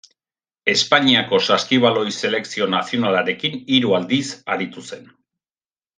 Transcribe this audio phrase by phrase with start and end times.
[0.71, 4.23] Espainiako saskibaloi selekzio nazionalarekin hiru aldiz
[4.57, 5.09] aritu zen.